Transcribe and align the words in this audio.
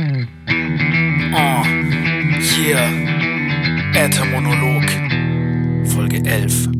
Oh, 0.00 1.64
hier. 2.40 2.78
Äthermonolog. 3.94 4.84
Folge 5.86 6.18
11. 6.18 6.70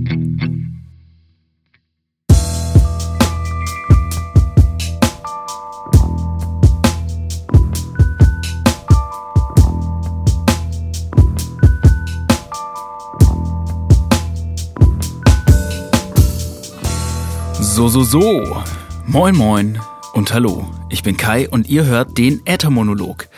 So, 17.60 17.88
so, 17.88 18.04
so. 18.04 18.62
Moin, 19.06 19.34
moin 19.34 19.80
und 20.18 20.34
hallo. 20.34 20.68
Ich 20.88 21.04
bin 21.04 21.16
Kai 21.16 21.48
und 21.48 21.68
ihr 21.68 21.84
hört 21.84 22.18
den 22.18 22.44
Äthermonolog. 22.44 23.28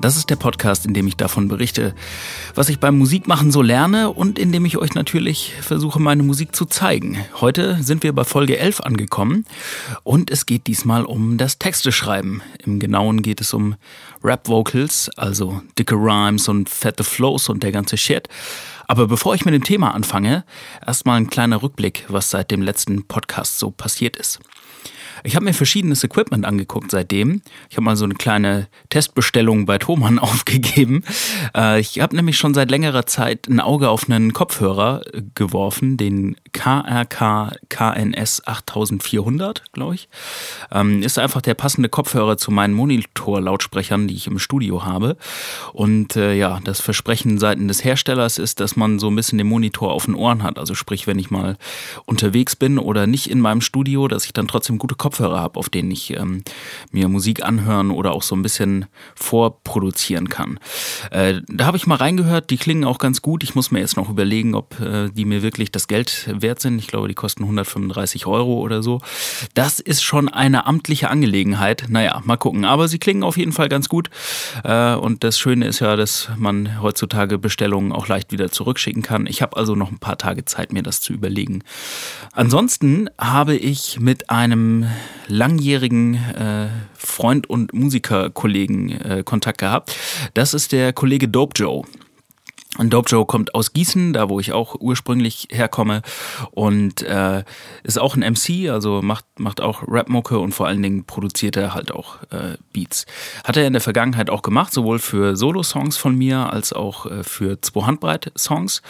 Das 0.00 0.16
ist 0.16 0.30
der 0.30 0.36
Podcast, 0.36 0.86
in 0.86 0.94
dem 0.94 1.08
ich 1.08 1.16
davon 1.16 1.48
berichte, 1.48 1.96
was 2.54 2.68
ich 2.68 2.78
beim 2.78 2.96
Musikmachen 2.96 3.50
so 3.50 3.60
lerne 3.60 4.10
und 4.10 4.38
in 4.38 4.52
dem 4.52 4.64
ich 4.64 4.76
euch 4.76 4.94
natürlich 4.94 5.54
versuche, 5.60 6.00
meine 6.00 6.22
Musik 6.22 6.54
zu 6.54 6.64
zeigen. 6.64 7.18
Heute 7.40 7.82
sind 7.82 8.04
wir 8.04 8.12
bei 8.12 8.22
Folge 8.22 8.56
11 8.56 8.82
angekommen 8.82 9.46
und 10.04 10.30
es 10.30 10.46
geht 10.46 10.68
diesmal 10.68 11.04
um 11.04 11.38
das 11.38 11.58
Texteschreiben. 11.58 12.40
Im 12.64 12.78
Genauen 12.78 13.22
geht 13.22 13.40
es 13.40 13.52
um 13.52 13.74
Rap-Vocals, 14.22 15.10
also 15.16 15.60
dicke 15.76 15.96
Rhymes 15.96 16.46
und 16.46 16.68
fette 16.68 17.02
Flows 17.02 17.48
und 17.48 17.64
der 17.64 17.72
ganze 17.72 17.96
Shit. 17.96 18.28
Aber 18.86 19.08
bevor 19.08 19.34
ich 19.34 19.44
mit 19.44 19.54
dem 19.54 19.64
Thema 19.64 19.92
anfange, 19.92 20.44
erstmal 20.86 21.18
ein 21.18 21.30
kleiner 21.30 21.64
Rückblick, 21.64 22.04
was 22.06 22.30
seit 22.30 22.52
dem 22.52 22.62
letzten 22.62 23.08
Podcast 23.08 23.58
so 23.58 23.72
passiert 23.72 24.16
ist. 24.16 24.38
Ich 25.24 25.36
habe 25.36 25.44
mir 25.44 25.54
verschiedenes 25.54 26.04
Equipment 26.04 26.44
angeguckt 26.44 26.90
seitdem. 26.90 27.42
Ich 27.70 27.76
habe 27.76 27.84
mal 27.84 27.96
so 27.96 28.04
eine 28.04 28.14
kleine 28.14 28.68
Testbestellung 28.90 29.66
bei 29.66 29.78
Thomann 29.78 30.18
aufgegeben. 30.18 31.02
Äh, 31.54 31.80
ich 31.80 32.00
habe 32.00 32.16
nämlich 32.16 32.36
schon 32.36 32.54
seit 32.54 32.70
längerer 32.70 33.06
Zeit 33.06 33.48
ein 33.48 33.60
Auge 33.60 33.88
auf 33.88 34.08
einen 34.08 34.32
Kopfhörer 34.32 35.02
geworfen, 35.34 35.96
den 35.96 36.36
KRK 36.52 37.52
KNS 37.68 38.46
8400, 38.46 39.64
glaube 39.72 39.94
ich. 39.94 40.08
Ähm, 40.72 41.02
ist 41.02 41.18
einfach 41.18 41.42
der 41.42 41.54
passende 41.54 41.88
Kopfhörer 41.88 42.36
zu 42.36 42.50
meinen 42.50 42.74
Monitorlautsprechern, 42.74 44.08
die 44.08 44.14
ich 44.14 44.26
im 44.26 44.38
Studio 44.38 44.84
habe. 44.84 45.16
Und 45.72 46.16
äh, 46.16 46.34
ja, 46.34 46.60
das 46.64 46.80
Versprechen 46.80 47.38
seitens 47.38 47.68
des 47.68 47.84
Herstellers 47.84 48.38
ist, 48.38 48.60
dass 48.60 48.76
man 48.76 48.98
so 48.98 49.08
ein 49.08 49.16
bisschen 49.16 49.38
den 49.38 49.46
Monitor 49.46 49.92
auf 49.92 50.06
den 50.06 50.14
Ohren 50.14 50.42
hat. 50.42 50.58
Also 50.58 50.74
sprich, 50.74 51.06
wenn 51.06 51.18
ich 51.18 51.30
mal 51.30 51.56
unterwegs 52.06 52.56
bin 52.56 52.78
oder 52.78 53.06
nicht 53.06 53.30
in 53.30 53.40
meinem 53.40 53.60
Studio, 53.60 54.08
dass 54.08 54.24
ich 54.24 54.32
dann 54.32 54.48
trotzdem 54.48 54.78
gute 54.78 54.94
Kopfhörer 54.94 55.07
Kopfhörer 55.08 55.40
habe, 55.40 55.58
auf 55.58 55.70
denen 55.70 55.90
ich 55.90 56.14
ähm, 56.14 56.42
mir 56.92 57.08
Musik 57.08 57.42
anhören 57.42 57.90
oder 57.90 58.12
auch 58.12 58.22
so 58.22 58.36
ein 58.36 58.42
bisschen 58.42 58.84
vorproduzieren 59.14 60.28
kann. 60.28 60.60
Äh, 61.10 61.40
da 61.48 61.64
habe 61.64 61.78
ich 61.78 61.86
mal 61.86 61.94
reingehört, 61.94 62.50
die 62.50 62.58
klingen 62.58 62.84
auch 62.84 62.98
ganz 62.98 63.22
gut. 63.22 63.42
Ich 63.42 63.54
muss 63.54 63.70
mir 63.70 63.80
jetzt 63.80 63.96
noch 63.96 64.10
überlegen, 64.10 64.54
ob 64.54 64.78
äh, 64.80 65.08
die 65.08 65.24
mir 65.24 65.42
wirklich 65.42 65.72
das 65.72 65.88
Geld 65.88 66.28
wert 66.30 66.60
sind. 66.60 66.78
Ich 66.78 66.88
glaube, 66.88 67.08
die 67.08 67.14
kosten 67.14 67.44
135 67.44 68.26
Euro 68.26 68.58
oder 68.58 68.82
so. 68.82 69.00
Das 69.54 69.80
ist 69.80 70.02
schon 70.02 70.28
eine 70.28 70.66
amtliche 70.66 71.08
Angelegenheit. 71.08 71.86
Naja, 71.88 72.20
mal 72.26 72.36
gucken. 72.36 72.66
Aber 72.66 72.86
sie 72.86 72.98
klingen 72.98 73.22
auf 73.22 73.38
jeden 73.38 73.52
Fall 73.52 73.70
ganz 73.70 73.88
gut. 73.88 74.10
Äh, 74.64 74.94
und 74.94 75.24
das 75.24 75.38
Schöne 75.38 75.66
ist 75.66 75.80
ja, 75.80 75.96
dass 75.96 76.28
man 76.36 76.82
heutzutage 76.82 77.38
Bestellungen 77.38 77.92
auch 77.92 78.08
leicht 78.08 78.30
wieder 78.30 78.50
zurückschicken 78.50 79.02
kann. 79.02 79.26
Ich 79.26 79.40
habe 79.40 79.56
also 79.56 79.74
noch 79.74 79.90
ein 79.90 80.00
paar 80.00 80.18
Tage 80.18 80.44
Zeit, 80.44 80.70
mir 80.70 80.82
das 80.82 81.00
zu 81.00 81.14
überlegen. 81.14 81.62
Ansonsten 82.32 83.08
habe 83.18 83.56
ich 83.56 83.98
mit 84.00 84.28
einem 84.28 84.86
langjährigen 85.26 86.14
äh, 86.14 86.68
Freund 86.94 87.48
und 87.48 87.72
Musikerkollegen 87.72 88.90
äh, 88.90 89.22
Kontakt 89.24 89.58
gehabt. 89.58 89.94
Das 90.34 90.54
ist 90.54 90.72
der 90.72 90.92
Kollege 90.92 91.28
Dope 91.28 91.52
Joe. 91.56 91.84
Und 92.78 92.90
Dope 92.90 93.08
Joe 93.10 93.26
kommt 93.26 93.54
aus 93.54 93.72
Gießen, 93.72 94.12
da 94.12 94.28
wo 94.28 94.38
ich 94.38 94.52
auch 94.52 94.76
ursprünglich 94.78 95.48
herkomme 95.50 96.02
und 96.52 97.02
äh, 97.02 97.42
ist 97.82 97.98
auch 97.98 98.14
ein 98.14 98.20
MC, 98.20 98.70
also 98.70 99.02
macht, 99.02 99.24
macht 99.38 99.60
auch 99.60 99.82
Rapmucke 99.88 100.38
und 100.38 100.52
vor 100.52 100.68
allen 100.68 100.82
Dingen 100.82 101.04
produziert 101.04 101.56
er 101.56 101.74
halt 101.74 101.90
auch 101.90 102.22
äh, 102.30 102.56
Beats. 102.72 103.06
Hat 103.42 103.56
er 103.56 103.66
in 103.66 103.72
der 103.72 103.82
Vergangenheit 103.82 104.30
auch 104.30 104.42
gemacht, 104.42 104.72
sowohl 104.72 105.00
für 105.00 105.34
Solo-Songs 105.34 105.96
von 105.96 106.14
mir 106.14 106.52
als 106.52 106.72
auch 106.72 107.06
äh, 107.06 107.24
für 107.24 107.60
zwei 107.62 107.82
Handbreit-Songs. 107.82 108.82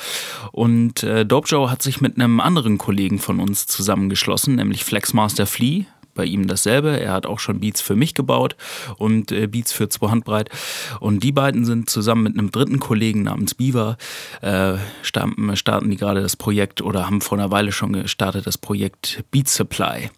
Und 0.52 1.02
äh, 1.04 1.24
Dope 1.24 1.48
Joe 1.48 1.70
hat 1.70 1.82
sich 1.82 2.02
mit 2.02 2.16
einem 2.16 2.40
anderen 2.40 2.76
Kollegen 2.76 3.18
von 3.18 3.40
uns 3.40 3.66
zusammengeschlossen, 3.66 4.56
nämlich 4.56 4.84
Flexmaster 4.84 5.46
Flea 5.46 5.86
bei 6.18 6.24
ihm 6.24 6.48
dasselbe. 6.48 7.00
Er 7.00 7.12
hat 7.12 7.26
auch 7.26 7.38
schon 7.38 7.60
Beats 7.60 7.80
für 7.80 7.94
mich 7.94 8.12
gebaut 8.12 8.56
und 8.98 9.30
äh, 9.30 9.46
Beats 9.46 9.72
für 9.72 9.88
zwei 9.88 10.08
Handbreit. 10.08 10.50
Und 10.98 11.22
die 11.22 11.30
beiden 11.30 11.64
sind 11.64 11.88
zusammen 11.88 12.24
mit 12.24 12.36
einem 12.36 12.50
dritten 12.50 12.80
Kollegen 12.80 13.22
namens 13.22 13.54
Beaver, 13.54 13.96
äh, 14.42 14.74
starten, 15.02 15.56
starten 15.56 15.90
die 15.90 15.96
gerade 15.96 16.20
das 16.20 16.36
Projekt 16.36 16.82
oder 16.82 17.06
haben 17.06 17.20
vor 17.20 17.38
einer 17.38 17.52
Weile 17.52 17.70
schon 17.70 17.92
gestartet 17.92 18.48
das 18.48 18.58
Projekt 18.58 19.22
Beat 19.30 19.48
Supply. 19.48 20.10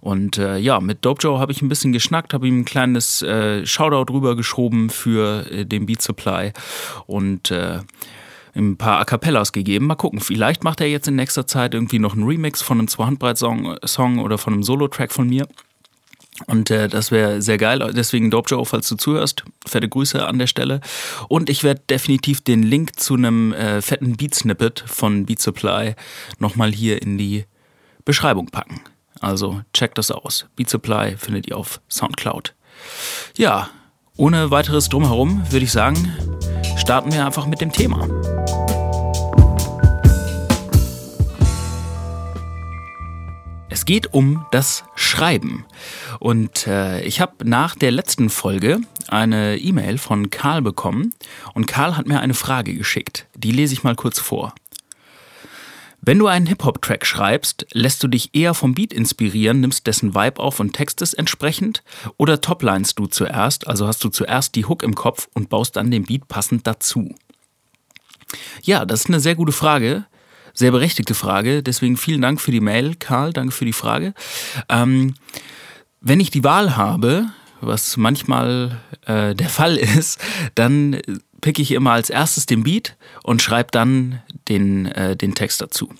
Und 0.00 0.36
äh, 0.36 0.58
ja, 0.58 0.80
mit 0.80 1.04
Dope 1.04 1.22
Joe 1.22 1.40
habe 1.40 1.50
ich 1.50 1.62
ein 1.62 1.68
bisschen 1.68 1.92
geschnackt, 1.92 2.34
habe 2.34 2.46
ihm 2.46 2.60
ein 2.60 2.64
kleines 2.66 3.22
äh, 3.22 3.64
Shoutout 3.64 4.12
rübergeschoben 4.12 4.90
für 4.90 5.50
äh, 5.50 5.64
den 5.64 5.86
Beat 5.86 6.02
Supply 6.02 6.52
und 7.06 7.50
äh, 7.50 7.80
ein 8.58 8.76
paar 8.76 8.98
A 8.98 9.04
Cappellas 9.04 9.52
gegeben. 9.52 9.86
Mal 9.86 9.94
gucken, 9.94 10.20
vielleicht 10.20 10.64
macht 10.64 10.80
er 10.80 10.88
jetzt 10.88 11.08
in 11.08 11.16
nächster 11.16 11.46
Zeit 11.46 11.74
irgendwie 11.74 11.98
noch 11.98 12.14
einen 12.14 12.24
Remix 12.24 12.60
von 12.62 12.78
einem 12.78 12.88
Zwei-Handbreit-Song 12.88 14.18
oder 14.18 14.38
von 14.38 14.52
einem 14.52 14.62
Solo-Track 14.62 15.12
von 15.12 15.28
mir. 15.28 15.46
Und 16.46 16.70
äh, 16.70 16.88
das 16.88 17.10
wäre 17.10 17.42
sehr 17.42 17.58
geil. 17.58 17.90
Deswegen 17.94 18.30
Dope 18.30 18.48
Joe, 18.48 18.64
falls 18.64 18.88
du 18.88 18.96
zuhörst, 18.96 19.44
fette 19.66 19.88
Grüße 19.88 20.24
an 20.24 20.38
der 20.38 20.46
Stelle. 20.46 20.80
Und 21.28 21.50
ich 21.50 21.64
werde 21.64 21.82
definitiv 21.90 22.40
den 22.40 22.62
Link 22.62 22.98
zu 22.98 23.14
einem 23.14 23.52
äh, 23.52 23.82
fetten 23.82 24.16
Beat-Snippet 24.16 24.84
von 24.86 25.26
Beat 25.26 25.40
Supply 25.40 25.94
nochmal 26.38 26.72
hier 26.72 27.02
in 27.02 27.18
die 27.18 27.44
Beschreibung 28.04 28.46
packen. 28.46 28.80
Also 29.20 29.62
checkt 29.72 29.98
das 29.98 30.10
aus. 30.10 30.46
Beat 30.54 30.70
Supply 30.70 31.16
findet 31.16 31.48
ihr 31.48 31.56
auf 31.56 31.80
Soundcloud. 31.88 32.54
Ja, 33.36 33.70
ohne 34.16 34.50
weiteres 34.50 34.88
Drumherum 34.88 35.42
würde 35.50 35.64
ich 35.64 35.72
sagen, 35.72 36.12
starten 36.78 37.12
wir 37.12 37.26
einfach 37.26 37.46
mit 37.46 37.60
dem 37.60 37.72
Thema. 37.72 38.08
Es 43.68 43.84
geht 43.84 44.14
um 44.14 44.46
das 44.50 44.84
Schreiben. 44.94 45.64
Und 46.18 46.66
äh, 46.66 47.02
ich 47.02 47.20
habe 47.20 47.48
nach 47.48 47.74
der 47.74 47.90
letzten 47.90 48.30
Folge 48.30 48.80
eine 49.08 49.58
E-Mail 49.58 49.98
von 49.98 50.30
Karl 50.30 50.62
bekommen 50.62 51.14
und 51.54 51.66
Karl 51.66 51.96
hat 51.96 52.06
mir 52.06 52.20
eine 52.20 52.34
Frage 52.34 52.74
geschickt. 52.74 53.26
Die 53.34 53.52
lese 53.52 53.74
ich 53.74 53.82
mal 53.82 53.94
kurz 53.94 54.18
vor. 54.18 54.54
Wenn 56.00 56.18
du 56.18 56.26
einen 56.26 56.46
Hip-Hop-Track 56.46 57.04
schreibst, 57.04 57.66
lässt 57.72 58.02
du 58.02 58.08
dich 58.08 58.30
eher 58.32 58.54
vom 58.54 58.74
Beat 58.74 58.92
inspirieren, 58.92 59.60
nimmst 59.60 59.86
dessen 59.86 60.14
Vibe 60.14 60.40
auf 60.40 60.60
und 60.60 60.72
textest 60.72 61.18
entsprechend? 61.18 61.82
Oder 62.16 62.40
toplines 62.40 62.94
du 62.94 63.06
zuerst, 63.06 63.66
also 63.66 63.86
hast 63.86 64.02
du 64.04 64.08
zuerst 64.08 64.54
die 64.54 64.64
Hook 64.64 64.82
im 64.82 64.94
Kopf 64.94 65.28
und 65.34 65.48
baust 65.50 65.76
dann 65.76 65.90
den 65.90 66.04
Beat 66.04 66.28
passend 66.28 66.66
dazu? 66.66 67.14
Ja, 68.62 68.84
das 68.84 69.00
ist 69.00 69.06
eine 69.08 69.20
sehr 69.20 69.34
gute 69.34 69.52
Frage, 69.52 70.06
sehr 70.54 70.70
berechtigte 70.70 71.14
Frage. 71.14 71.62
Deswegen 71.62 71.96
vielen 71.96 72.22
Dank 72.22 72.40
für 72.40 72.50
die 72.52 72.60
Mail, 72.60 72.94
Karl, 72.94 73.32
danke 73.32 73.52
für 73.52 73.64
die 73.64 73.72
Frage. 73.72 74.14
Ähm, 74.68 75.14
wenn 76.00 76.20
ich 76.20 76.30
die 76.30 76.44
Wahl 76.44 76.76
habe, 76.76 77.26
was 77.60 77.96
manchmal 77.96 78.80
äh, 79.06 79.34
der 79.34 79.48
Fall 79.48 79.76
ist, 79.98 80.20
dann 80.54 81.00
pick 81.40 81.58
ich 81.58 81.72
immer 81.72 81.92
als 81.92 82.10
erstes 82.10 82.46
den 82.46 82.64
Beat 82.64 82.96
und 83.22 83.42
schreibe 83.42 83.70
dann 83.70 84.22
den, 84.48 84.86
äh, 84.86 85.16
den 85.16 85.34
Text 85.34 85.60
dazu. 85.60 85.90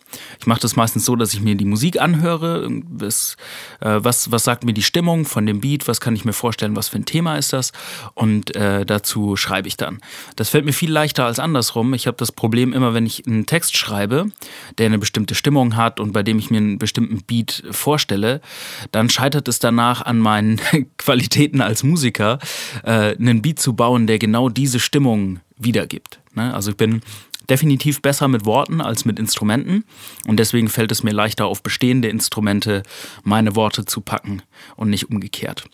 Ich 0.41 0.47
mache 0.47 0.61
das 0.61 0.77
meistens 0.77 1.05
so, 1.05 1.17
dass 1.17 1.35
ich 1.35 1.41
mir 1.41 1.55
die 1.55 1.65
Musik 1.65 2.01
anhöre. 2.01 2.69
Was, 2.89 3.37
äh, 3.81 3.99
was, 3.99 4.31
was 4.31 4.45
sagt 4.45 4.65
mir 4.65 4.73
die 4.73 4.83
Stimmung 4.83 5.25
von 5.25 5.47
dem 5.47 5.61
Beat? 5.61 5.89
Was 5.89 6.01
kann 6.01 6.15
ich 6.15 6.25
mir 6.25 6.33
vorstellen? 6.33 6.77
Was 6.77 6.89
für 6.89 6.99
ein 6.99 7.05
Thema 7.05 7.37
ist 7.37 7.53
das? 7.53 7.73
Und 8.15 8.55
äh, 8.57 8.85
dazu 8.87 9.37
schreibe 9.37 9.69
ich 9.69 9.77
dann. 9.77 9.99
Das 10.37 10.49
fällt 10.49 10.65
mir 10.65 10.73
viel 10.73 10.91
leichter 10.91 11.27
als 11.27 11.39
andersrum. 11.39 11.95
Ich 11.95 12.07
habe 12.07 12.17
das 12.17 12.33
Problem 12.33 12.73
immer, 12.73 12.95
wenn 12.95 13.07
ich 13.07 13.27
einen 13.27 13.47
Text 13.47 13.77
schreibe, 13.77 14.27
der 14.79 14.87
eine 14.87 14.99
bestimmte 14.99 15.35
Stimmung 15.35 15.77
hat 15.77 16.01
und 16.01 16.13
bei 16.13 16.23
dem 16.23 16.39
ich 16.39 16.51
mir 16.51 16.59
einen 16.59 16.79
bestimmten 16.79 17.23
Beat 17.25 17.63
vorstelle, 17.71 18.41
dann 18.93 19.11
scheitert 19.11 19.49
es 19.49 19.59
danach 19.59 20.03
an 20.03 20.19
meinen 20.19 20.61
Qualitäten 20.99 21.61
als 21.61 21.83
Musiker, 21.83 22.39
äh, 22.85 23.17
einen 23.17 23.43
Beat 23.43 23.61
zu 23.61 23.75
bauen, 23.75 24.07
der 24.07 24.19
genau 24.19 24.49
diese 24.49 24.81
Stimmung 24.81 25.41
wiedergibt. 25.57 26.21
Ne? 26.35 26.55
Also 26.55 26.71
ich 26.71 26.77
bin 26.77 27.03
definitiv 27.49 28.03
besser 28.03 28.29
mit 28.29 28.45
Worten 28.45 28.81
als 28.81 29.05
mit 29.05 29.19
Instrumenten 29.19 29.85
und 30.27 30.39
deswegen 30.39 30.69
fällt 30.69 30.93
es 30.93 31.03
mir 31.03 31.13
leichter 31.13 31.47
auf 31.47 31.63
bestehende 31.63 32.09
Instrumente 32.09 32.83
meine 33.25 33.57
Worte 33.57 33.85
zu 33.85 34.01
packen 34.01 34.43
und 34.77 34.91
nicht 34.91 35.11
umgekehrt. 35.11 35.65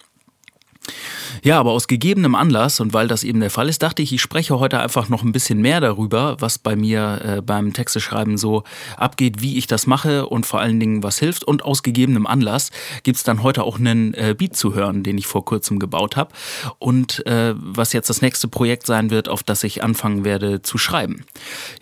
Ja, 1.42 1.60
aber 1.60 1.72
aus 1.72 1.88
gegebenem 1.88 2.34
Anlass 2.34 2.80
und 2.80 2.92
weil 2.92 3.08
das 3.08 3.24
eben 3.24 3.40
der 3.40 3.50
Fall 3.50 3.68
ist, 3.68 3.82
dachte 3.82 4.02
ich, 4.02 4.12
ich 4.12 4.22
spreche 4.22 4.58
heute 4.58 4.80
einfach 4.80 5.08
noch 5.08 5.22
ein 5.22 5.32
bisschen 5.32 5.60
mehr 5.60 5.80
darüber, 5.80 6.36
was 6.40 6.58
bei 6.58 6.76
mir 6.76 7.20
äh, 7.24 7.42
beim 7.42 7.72
Texteschreiben 7.72 8.38
so 8.38 8.64
abgeht, 8.96 9.42
wie 9.42 9.58
ich 9.58 9.66
das 9.66 9.86
mache 9.86 10.26
und 10.26 10.46
vor 10.46 10.60
allen 10.60 10.80
Dingen 10.80 11.02
was 11.02 11.18
hilft. 11.18 11.44
Und 11.44 11.64
aus 11.64 11.82
gegebenem 11.82 12.26
Anlass 12.26 12.70
gibt's 13.02 13.24
dann 13.24 13.42
heute 13.42 13.64
auch 13.64 13.78
einen 13.78 14.14
äh, 14.14 14.34
Beat 14.36 14.56
zu 14.56 14.74
hören, 14.74 15.02
den 15.02 15.18
ich 15.18 15.26
vor 15.26 15.44
kurzem 15.44 15.78
gebaut 15.78 16.16
habe 16.16 16.32
und 16.78 17.26
äh, 17.26 17.54
was 17.56 17.92
jetzt 17.92 18.08
das 18.08 18.22
nächste 18.22 18.48
Projekt 18.48 18.86
sein 18.86 19.10
wird, 19.10 19.28
auf 19.28 19.42
das 19.42 19.64
ich 19.64 19.82
anfangen 19.82 20.24
werde 20.24 20.62
zu 20.62 20.78
schreiben. 20.78 21.24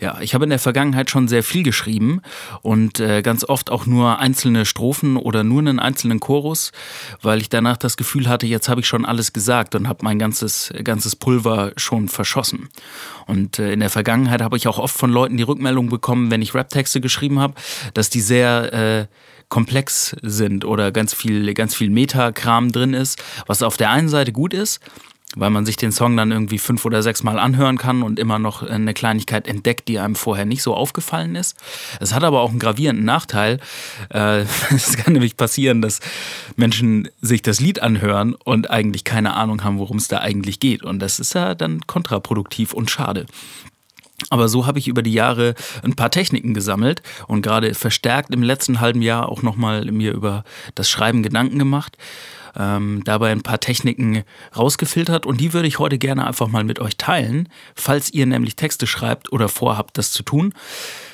Ja, 0.01 0.19
ich 0.21 0.33
habe 0.33 0.43
in 0.43 0.49
der 0.49 0.59
Vergangenheit 0.59 1.09
schon 1.09 1.27
sehr 1.27 1.43
viel 1.43 1.63
geschrieben 1.63 2.21
und 2.61 2.99
äh, 2.99 3.21
ganz 3.21 3.43
oft 3.43 3.69
auch 3.69 3.85
nur 3.85 4.19
einzelne 4.19 4.65
Strophen 4.65 5.17
oder 5.17 5.43
nur 5.43 5.59
einen 5.59 5.79
einzelnen 5.79 6.19
Chorus, 6.19 6.71
weil 7.21 7.41
ich 7.41 7.49
danach 7.49 7.77
das 7.77 7.97
Gefühl 7.97 8.27
hatte, 8.27 8.45
jetzt 8.45 8.69
habe 8.69 8.81
ich 8.81 8.87
schon 8.87 8.92
alles 9.01 9.33
gesagt 9.33 9.75
und 9.75 9.87
habe 9.87 9.99
mein 10.03 10.19
ganzes, 10.19 10.71
ganzes 10.83 11.15
Pulver 11.15 11.73
schon 11.77 12.09
verschossen. 12.09 12.69
Und 13.25 13.59
äh, 13.59 13.73
in 13.73 13.79
der 13.79 13.89
Vergangenheit 13.89 14.41
habe 14.41 14.57
ich 14.57 14.67
auch 14.67 14.79
oft 14.79 14.95
von 14.95 15.11
Leuten 15.11 15.37
die 15.37 15.43
Rückmeldung 15.43 15.89
bekommen, 15.89 16.31
wenn 16.31 16.41
ich 16.41 16.55
Raptexte 16.55 17.01
geschrieben 17.01 17.39
habe, 17.39 17.55
dass 17.93 18.09
die 18.09 18.21
sehr 18.21 18.73
äh, 18.73 19.07
komplex 19.49 20.15
sind 20.21 20.65
oder 20.65 20.91
ganz 20.91 21.13
viel, 21.13 21.53
ganz 21.53 21.75
viel 21.75 21.89
Metakram 21.89 22.71
drin 22.71 22.93
ist, 22.93 23.21
was 23.45 23.61
auf 23.61 23.77
der 23.77 23.91
einen 23.91 24.09
Seite 24.09 24.31
gut 24.31 24.53
ist, 24.53 24.79
weil 25.35 25.49
man 25.49 25.65
sich 25.65 25.77
den 25.77 25.91
Song 25.91 26.15
dann 26.17 26.31
irgendwie 26.31 26.59
fünf 26.59 26.85
oder 26.85 27.01
sechs 27.01 27.23
Mal 27.23 27.39
anhören 27.39 27.77
kann 27.77 28.03
und 28.03 28.19
immer 28.19 28.39
noch 28.39 28.63
eine 28.63 28.93
Kleinigkeit 28.93 29.47
entdeckt, 29.47 29.87
die 29.87 29.99
einem 29.99 30.15
vorher 30.15 30.45
nicht 30.45 30.63
so 30.63 30.73
aufgefallen 30.73 31.35
ist. 31.35 31.57
Es 31.99 32.13
hat 32.13 32.23
aber 32.23 32.41
auch 32.41 32.51
einen 32.51 32.59
gravierenden 32.59 33.05
Nachteil. 33.05 33.59
Äh, 34.09 34.45
es 34.69 34.97
kann 34.97 35.13
nämlich 35.13 35.37
passieren, 35.37 35.81
dass 35.81 35.99
Menschen 36.55 37.09
sich 37.21 37.41
das 37.41 37.59
Lied 37.59 37.81
anhören 37.81 38.35
und 38.35 38.69
eigentlich 38.69 39.03
keine 39.03 39.33
Ahnung 39.33 39.63
haben, 39.63 39.79
worum 39.79 39.97
es 39.97 40.07
da 40.07 40.19
eigentlich 40.19 40.59
geht. 40.59 40.83
Und 40.83 40.99
das 40.99 41.19
ist 41.19 41.33
ja 41.33 41.55
dann 41.55 41.81
kontraproduktiv 41.87 42.73
und 42.73 42.91
schade. 42.91 43.25
Aber 44.29 44.47
so 44.47 44.65
habe 44.65 44.79
ich 44.79 44.87
über 44.87 45.01
die 45.01 45.13
Jahre 45.13 45.55
ein 45.83 45.95
paar 45.95 46.11
Techniken 46.11 46.53
gesammelt 46.53 47.01
und 47.27 47.41
gerade 47.41 47.73
verstärkt 47.73 48.33
im 48.33 48.43
letzten 48.43 48.79
halben 48.79 49.01
Jahr 49.01 49.29
auch 49.29 49.41
nochmal 49.41 49.85
mir 49.91 50.13
über 50.13 50.43
das 50.75 50.89
Schreiben 50.89 51.23
Gedanken 51.23 51.59
gemacht 51.59 51.97
ähm, 52.57 53.01
dabei 53.03 53.31
ein 53.31 53.41
paar 53.41 53.59
Techniken 53.59 54.23
rausgefiltert 54.55 55.25
und 55.25 55.39
die 55.39 55.53
würde 55.53 55.67
ich 55.67 55.79
heute 55.79 55.97
gerne 55.97 56.25
einfach 56.27 56.47
mal 56.47 56.63
mit 56.63 56.79
euch 56.79 56.97
teilen. 56.97 57.49
Falls 57.75 58.11
ihr 58.11 58.25
nämlich 58.25 58.55
Texte 58.55 58.87
schreibt 58.87 59.31
oder 59.31 59.49
vorhabt, 59.49 59.97
das 59.97 60.11
zu 60.11 60.23
tun, 60.23 60.53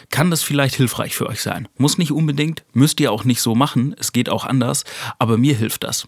kann 0.09 0.31
das 0.31 0.41
vielleicht 0.41 0.75
hilfreich 0.75 1.15
für 1.15 1.27
euch 1.27 1.41
sein. 1.41 1.67
Muss 1.77 1.97
nicht 1.97 2.11
unbedingt, 2.11 2.63
müsst 2.73 2.99
ihr 2.99 3.11
auch 3.11 3.23
nicht 3.23 3.41
so 3.41 3.55
machen, 3.55 3.95
es 3.99 4.11
geht 4.11 4.29
auch 4.29 4.45
anders, 4.45 4.83
aber 5.19 5.37
mir 5.37 5.55
hilft 5.55 5.83
das. 5.83 6.07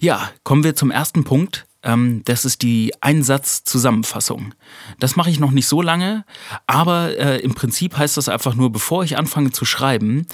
Ja, 0.00 0.30
kommen 0.44 0.64
wir 0.64 0.76
zum 0.76 0.90
ersten 0.90 1.24
Punkt. 1.24 1.66
Ähm, 1.86 2.22
das 2.24 2.44
ist 2.44 2.62
die 2.62 2.92
Einsatzzusammenfassung. 3.00 4.52
Das 4.98 5.14
mache 5.14 5.30
ich 5.30 5.38
noch 5.38 5.52
nicht 5.52 5.68
so 5.68 5.80
lange, 5.80 6.24
aber 6.66 7.16
äh, 7.16 7.38
im 7.38 7.54
Prinzip 7.54 7.96
heißt 7.96 8.16
das 8.16 8.28
einfach 8.28 8.56
nur, 8.56 8.70
bevor 8.70 9.04
ich 9.04 9.16
anfange 9.16 9.52
zu 9.52 9.64
schreiben, 9.64 10.26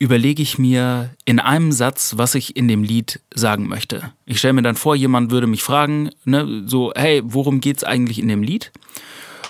überlege 0.00 0.42
ich 0.42 0.58
mir 0.58 1.10
in 1.24 1.38
einem 1.38 1.70
Satz, 1.70 2.14
was 2.16 2.34
ich 2.34 2.56
in 2.56 2.66
dem 2.66 2.82
Lied 2.82 3.20
sagen 3.32 3.68
möchte. 3.68 4.12
Ich 4.26 4.38
stelle 4.38 4.54
mir 4.54 4.62
dann 4.62 4.74
vor, 4.74 4.96
jemand 4.96 5.30
würde 5.30 5.46
mich 5.46 5.62
fragen, 5.62 6.10
ne, 6.24 6.64
so, 6.66 6.92
hey, 6.96 7.22
worum 7.24 7.60
geht 7.60 7.78
es 7.78 7.84
eigentlich 7.84 8.18
in 8.18 8.28
dem 8.28 8.42
Lied? 8.42 8.72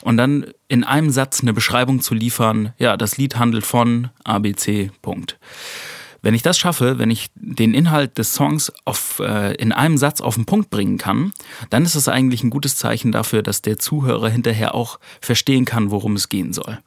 Und 0.03 0.19
dann 0.19 0.47
in 0.69 0.85
einem 0.85 1.11
Satz 1.11 1.41
eine 1.41 1.53
Beschreibung 1.53 2.01
zu 2.01 2.15
liefern, 2.15 2.75
ja, 2.79 2.97
das 2.97 3.17
Lied 3.17 3.39
handelt 3.39 3.67
von 3.67 4.09
ABC, 4.25 4.91
Punkt. 5.03 5.39
Wenn 6.23 6.35
ich 6.35 6.43
das 6.43 6.59
schaffe, 6.59 6.99
wenn 6.99 7.11
ich 7.11 7.31
den 7.35 7.75
Inhalt 7.75 8.19
des 8.19 8.35
Songs 8.35 8.73
auf, 8.85 9.21
äh, 9.21 9.55
in 9.55 9.73
einem 9.73 9.97
Satz 9.97 10.21
auf 10.21 10.35
den 10.35 10.45
Punkt 10.45 10.71
bringen 10.71 10.99
kann, 10.99 11.33
dann 11.71 11.85
ist 11.85 11.95
es 11.95 12.09
eigentlich 12.09 12.43
ein 12.43 12.51
gutes 12.51 12.77
Zeichen 12.77 13.13
dafür, 13.13 13.43
dass 13.43 13.63
der 13.63 13.79
Zuhörer 13.79 14.29
hinterher 14.29 14.75
auch 14.75 14.99
verstehen 15.21 15.65
kann, 15.65 15.91
worum 15.91 16.17
es 16.17 16.29
gehen 16.29 16.53
soll. 16.53 16.79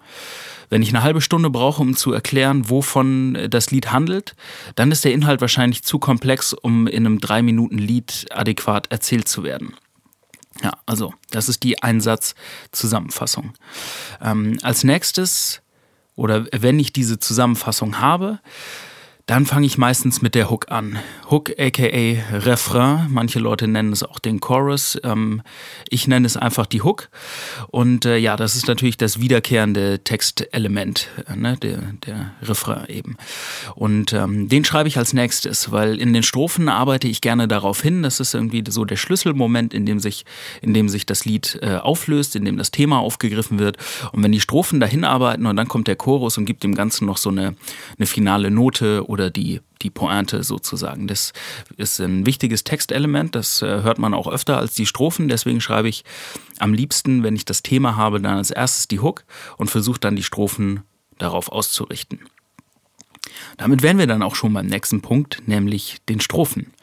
Wenn 0.70 0.82
ich 0.82 0.90
eine 0.90 1.04
halbe 1.04 1.22
Stunde 1.22 1.50
brauche, 1.50 1.82
um 1.82 1.96
zu 1.96 2.14
erklären, 2.14 2.70
wovon 2.70 3.38
das 3.50 3.70
Lied 3.70 3.92
handelt, 3.92 4.36
dann 4.76 4.92
ist 4.92 5.06
der 5.06 5.14
Inhalt 5.14 5.42
wahrscheinlich 5.42 5.84
zu 5.84 6.00
komplex, 6.00 6.54
um 6.54 6.88
in 6.88 7.06
einem 7.06 7.20
drei 7.20 7.42
Minuten 7.42 7.78
Lied 7.78 8.26
adäquat 8.32 8.92
erzählt 8.92 9.28
zu 9.28 9.44
werden. 9.44 9.76
Ja, 10.64 10.72
also 10.86 11.14
das 11.32 11.50
ist 11.50 11.64
die 11.64 11.82
Einsatzzusammenfassung. 11.82 13.54
Ähm, 14.22 14.58
als 14.62 14.84
nächstes, 14.84 15.62
oder 16.16 16.46
wenn 16.52 16.80
ich 16.80 16.94
diese 16.94 17.20
Zusammenfassung 17.20 18.00
habe, 18.00 18.40
dann 19.26 19.46
fange 19.46 19.66
ich 19.66 19.78
meistens 19.78 20.22
mit 20.22 20.36
der 20.36 20.50
Hook 20.50 20.70
an. 20.70 21.00
Hook 21.32 21.52
aka 21.58 21.88
Refrain. 22.34 23.08
Manche 23.10 23.40
Leute 23.40 23.70
nennen 23.70 23.94
es 23.94 24.04
auch 24.04 24.20
den 24.20 24.42
Chorus. 24.42 25.00
Ähm, 25.02 25.42
ich 25.88 26.10
nenne 26.10 26.28
es 26.28 26.36
einfach 26.36 26.66
die 26.66 26.82
Hook. 26.82 27.10
Und 27.70 28.04
äh, 28.04 28.18
ja, 28.18 28.36
das 28.36 28.58
ist 28.58 28.68
natürlich 28.68 28.98
das 28.98 29.22
wiederkehrende 29.22 30.04
Textelement, 30.04 31.08
äh, 31.30 31.38
ne? 31.38 31.56
der, 31.56 31.78
der 32.06 32.34
Refrain 32.42 32.86
eben. 32.90 33.16
Und 33.76 34.12
ähm, 34.12 34.50
den 34.50 34.66
schreibe 34.66 34.90
ich 34.90 34.98
als 34.98 35.14
nächstes, 35.14 35.72
weil 35.72 36.02
in 36.02 36.12
den 36.12 36.24
Strophen 36.24 36.68
arbeite 36.68 37.08
ich 37.08 37.22
gerne 37.22 37.48
darauf 37.48 37.82
hin. 37.82 38.04
Das 38.04 38.20
ist 38.20 38.34
irgendwie 38.34 38.62
so 38.68 38.84
der 38.84 38.98
Schlüsselmoment, 38.98 39.74
in 39.74 39.86
dem 39.86 40.02
sich, 40.02 40.26
in 40.62 40.74
dem 40.74 40.90
sich 40.90 41.06
das 41.06 41.24
Lied 41.24 41.60
äh, 41.62 41.78
auflöst, 41.78 42.36
in 42.36 42.44
dem 42.44 42.58
das 42.58 42.72
Thema 42.72 43.00
aufgegriffen 43.00 43.58
wird. 43.58 43.78
Und 44.12 44.22
wenn 44.22 44.34
die 44.34 44.42
Strophen 44.42 44.82
dahin 44.82 45.06
arbeiten 45.06 45.46
und 45.46 45.56
dann 45.56 45.70
kommt 45.70 45.88
der 45.88 45.96
Chorus 45.96 46.38
und 46.38 46.44
gibt 46.44 46.64
dem 46.64 46.76
Ganzen 46.76 47.06
noch 47.06 47.18
so 47.18 47.30
eine, 47.30 47.56
eine 47.98 48.06
finale 48.06 48.52
Note 48.52 49.08
oder 49.14 49.30
die, 49.30 49.62
die 49.84 49.92
Pointe 49.92 50.44
sozusagen. 50.44 51.08
Das 51.08 51.34
ist 51.78 52.00
ein 52.00 52.26
wichtiges 52.26 52.64
Textelement, 52.64 53.36
das 53.36 53.62
äh, 53.62 53.84
hört 53.84 54.00
man 54.00 54.16
auch 54.16 54.28
öfter 54.28 54.58
als 54.58 54.74
die 54.74 54.88
Strophen, 54.88 55.28
deswegen 55.28 55.62
schreibe 55.62 55.88
ich 55.88 56.04
am 56.58 56.74
liebsten, 56.74 57.22
wenn 57.22 57.36
ich 57.36 57.46
das 57.46 57.62
Thema 57.62 57.96
habe, 57.96 58.20
dann 58.20 58.38
als 58.38 58.50
erstes 58.50 58.88
die 58.88 59.00
Hook 59.00 59.24
und 59.58 59.70
versuche 59.70 60.00
dann 60.00 60.16
die 60.16 60.24
Strophen 60.24 60.82
darauf 61.20 61.52
auszurichten. 61.52 62.22
Damit 63.58 63.84
wären 63.84 64.00
wir 64.00 64.08
dann 64.08 64.24
auch 64.24 64.36
schon 64.36 64.52
beim 64.52 64.66
nächsten 64.66 65.02
Punkt, 65.02 65.44
nämlich 65.46 65.98
den 66.10 66.20
Strophen. 66.20 66.74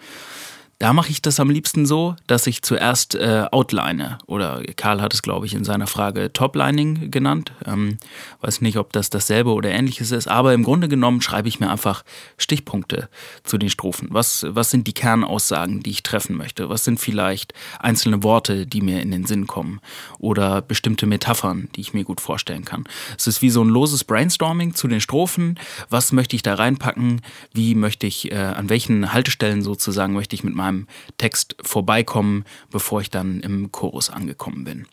Da 0.81 0.95
mache 0.95 1.11
ich 1.11 1.21
das 1.21 1.39
am 1.39 1.51
liebsten 1.51 1.85
so, 1.85 2.17
dass 2.27 2.47
ich 2.47 2.63
zuerst 2.63 3.15
äh, 3.15 3.45
outline 3.53 4.17
oder 4.27 4.63
Karl 4.77 5.03
hat 5.03 5.13
es, 5.13 5.21
glaube 5.21 5.45
ich, 5.45 5.53
in 5.53 5.63
seiner 5.63 5.87
Frage 5.87 6.33
Toplining 6.33 7.11
genannt. 7.11 7.53
Ähm, 7.67 7.99
weiß 8.41 8.63
nicht, 8.63 8.79
ob 8.79 8.91
das 8.95 9.11
dasselbe 9.11 9.53
oder 9.53 9.69
ähnliches 9.69 10.11
ist, 10.11 10.27
aber 10.27 10.55
im 10.55 10.63
Grunde 10.63 10.89
genommen 10.89 11.21
schreibe 11.21 11.49
ich 11.49 11.61
mir 11.61 11.69
einfach 11.69 12.03
Stichpunkte 12.39 13.11
zu 13.45 13.59
den 13.59 13.69
Strophen. 13.69 14.09
Was, 14.11 14.47
was 14.49 14.71
sind 14.71 14.87
die 14.87 14.95
Kernaussagen, 14.95 15.83
die 15.83 15.91
ich 15.91 16.03
treffen 16.03 16.35
möchte? 16.39 16.71
Was 16.71 16.83
sind 16.83 16.99
vielleicht 16.99 17.53
einzelne 17.79 18.23
Worte, 18.23 18.67
die 18.67 18.81
mir 18.81 19.03
in 19.03 19.11
den 19.11 19.27
Sinn 19.27 19.47
kommen 19.47 19.81
oder 20.19 20.63
bestimmte 20.63 21.05
Metaphern, 21.05 21.69
die 21.77 21.83
ich 21.83 21.93
mir 21.93 22.05
gut 22.05 22.23
vorstellen 22.23 22.65
kann? 22.65 22.85
Es 23.19 23.27
ist 23.27 23.43
wie 23.43 23.51
so 23.51 23.63
ein 23.63 23.69
loses 23.69 24.03
Brainstorming 24.05 24.75
zu 24.75 24.89
den 24.89 25.03
Strophen. 25.03 25.59
Was 25.91 26.13
möchte 26.13 26.37
ich 26.37 26.43
da 26.43 26.55
reinpacken? 26.55 27.21
Wie 27.53 27.75
möchte 27.75 28.07
ich, 28.07 28.33
äh, 28.33 28.37
an 28.37 28.71
welchen 28.71 29.13
Haltestellen 29.13 29.61
sozusagen 29.61 30.15
möchte 30.15 30.35
ich 30.35 30.43
mit 30.43 30.55
meinem 30.55 30.70
meinem 30.71 30.87
Text 31.19 31.57
vorbeikommen, 31.63 32.45
bevor 32.71 33.01
ich 33.01 33.11
dann 33.11 33.41
im 33.41 33.73
Chorus 33.73 34.11
angekommen 34.11 34.65
bin. 34.65 34.87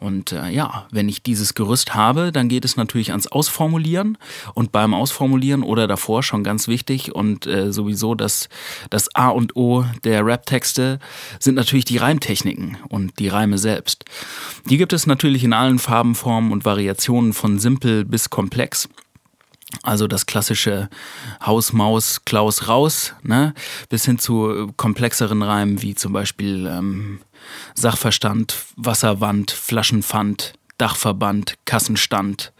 Und 0.00 0.30
äh, 0.30 0.50
ja, 0.50 0.86
wenn 0.92 1.08
ich 1.08 1.24
dieses 1.24 1.54
Gerüst 1.54 1.96
habe, 1.96 2.30
dann 2.30 2.48
geht 2.48 2.64
es 2.64 2.76
natürlich 2.76 3.10
ans 3.10 3.26
Ausformulieren. 3.26 4.16
Und 4.54 4.70
beim 4.70 4.94
Ausformulieren 4.94 5.64
oder 5.64 5.88
davor 5.88 6.22
schon 6.22 6.44
ganz 6.44 6.68
wichtig 6.68 7.16
und 7.16 7.48
äh, 7.48 7.72
sowieso 7.72 8.14
das, 8.14 8.48
das 8.90 9.12
A 9.16 9.30
und 9.30 9.56
O 9.56 9.84
der 10.04 10.24
Rap-Texte 10.24 11.00
sind 11.40 11.56
natürlich 11.56 11.84
die 11.84 11.96
Reimtechniken 11.96 12.78
und 12.88 13.18
die 13.18 13.26
Reime 13.26 13.58
selbst. 13.58 14.04
Die 14.66 14.76
gibt 14.76 14.92
es 14.92 15.08
natürlich 15.08 15.42
in 15.42 15.52
allen 15.52 15.80
Farben, 15.80 16.14
Formen 16.14 16.52
und 16.52 16.64
Variationen 16.64 17.32
von 17.32 17.58
simpel 17.58 18.04
bis 18.04 18.30
komplex. 18.30 18.88
Also 19.82 20.06
das 20.06 20.26
klassische 20.26 20.88
Haus, 21.44 21.72
Maus, 21.72 22.24
Klaus, 22.24 22.68
raus, 22.68 23.14
ne? 23.22 23.54
bis 23.90 24.06
hin 24.06 24.18
zu 24.18 24.72
komplexeren 24.76 25.42
Reimen 25.42 25.82
wie 25.82 25.94
zum 25.94 26.12
Beispiel 26.12 26.66
ähm, 26.66 27.20
Sachverstand, 27.74 28.56
Wasserwand, 28.76 29.50
Flaschenpfand, 29.50 30.54
Dachverband, 30.78 31.54
Kassenstand, 31.66 32.52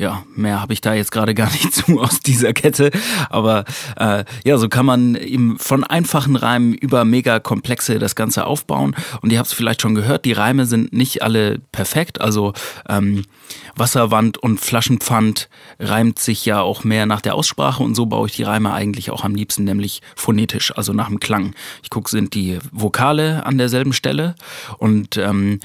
ja, 0.00 0.24
mehr 0.34 0.62
habe 0.62 0.72
ich 0.72 0.80
da 0.80 0.94
jetzt 0.94 1.12
gerade 1.12 1.34
gar 1.34 1.50
nicht 1.52 1.74
zu 1.74 2.00
aus 2.00 2.20
dieser 2.20 2.54
Kette. 2.54 2.90
Aber 3.28 3.66
äh, 3.96 4.24
ja, 4.44 4.56
so 4.56 4.68
kann 4.70 4.86
man 4.86 5.14
eben 5.14 5.58
von 5.58 5.84
einfachen 5.84 6.36
Reimen 6.36 6.72
über 6.72 7.04
mega 7.04 7.38
komplexe 7.38 7.98
das 7.98 8.16
Ganze 8.16 8.46
aufbauen. 8.46 8.96
Und 9.20 9.30
ihr 9.30 9.38
habt 9.38 9.48
es 9.48 9.52
vielleicht 9.52 9.82
schon 9.82 9.94
gehört, 9.94 10.24
die 10.24 10.32
Reime 10.32 10.64
sind 10.64 10.94
nicht 10.94 11.22
alle 11.22 11.58
perfekt. 11.70 12.18
Also 12.18 12.54
ähm, 12.88 13.24
Wasserwand 13.76 14.38
und 14.38 14.58
Flaschenpfand 14.58 15.48
reimt 15.78 16.18
sich 16.18 16.46
ja 16.46 16.60
auch 16.60 16.82
mehr 16.82 17.04
nach 17.04 17.20
der 17.20 17.34
Aussprache 17.34 17.82
und 17.82 17.94
so 17.94 18.06
baue 18.06 18.26
ich 18.26 18.36
die 18.36 18.42
Reime 18.42 18.72
eigentlich 18.72 19.10
auch 19.10 19.24
am 19.24 19.34
liebsten, 19.34 19.64
nämlich 19.64 20.00
phonetisch, 20.16 20.76
also 20.76 20.92
nach 20.92 21.08
dem 21.08 21.20
Klang. 21.20 21.54
Ich 21.82 21.90
gucke, 21.90 22.10
sind 22.10 22.34
die 22.34 22.58
Vokale 22.72 23.44
an 23.44 23.58
derselben 23.58 23.92
Stelle 23.92 24.34
und 24.78 25.16
ähm, 25.16 25.60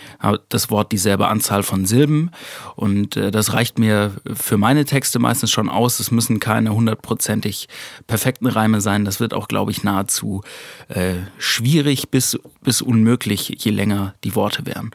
das 0.50 0.70
Wort 0.70 0.92
dieselbe 0.92 1.28
Anzahl 1.28 1.64
von 1.64 1.86
Silben 1.86 2.32
und 2.76 3.16
äh, 3.18 3.32
das 3.32 3.54
reicht 3.54 3.80
mir 3.80 4.12
für 4.34 4.58
meine 4.58 4.86
Texte 4.86 5.20
meistens 5.20 5.52
schon 5.52 5.70
aus. 5.70 6.00
Es 6.00 6.12
müssen 6.12 6.40
keine 6.40 6.74
hundertprozentig 6.74 7.68
perfekten 8.08 8.48
Reime 8.48 8.82
sein. 8.82 9.06
Das 9.06 9.20
wird 9.20 9.34
auch, 9.34 9.48
glaube 9.48 9.72
ich, 9.72 9.84
nahezu 9.84 10.42
äh, 10.88 11.16
schwierig 11.38 12.10
bis, 12.10 12.40
bis 12.62 12.82
unmöglich, 12.82 13.56
je 13.60 13.72
länger 13.72 14.16
die 14.24 14.36
Worte 14.36 14.66
werden. 14.66 14.92